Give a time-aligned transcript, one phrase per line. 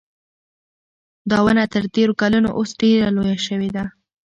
[1.29, 3.83] دا ونه تر تېرو کلونو اوس ډېره لویه شوې ده.